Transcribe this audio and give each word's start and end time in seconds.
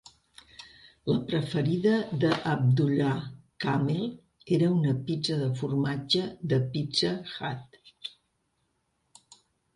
La 1.09 1.17
preferida 1.31 1.91
d'Abdullah 2.23 3.11
Kamel 3.65 4.07
era 4.57 4.71
una 4.79 4.95
pizza 5.11 5.39
de 5.43 5.51
formatge 5.61 6.25
de 6.55 6.61
Pizza 6.73 7.15
Hut. 7.35 7.81